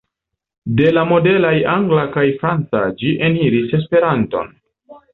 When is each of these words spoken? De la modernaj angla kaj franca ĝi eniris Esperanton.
De 0.79 0.87
la 0.97 1.03
modernaj 1.09 1.53
angla 1.75 2.07
kaj 2.17 2.25
franca 2.41 2.83
ĝi 3.03 3.15
eniris 3.31 3.81
Esperanton. 3.83 4.55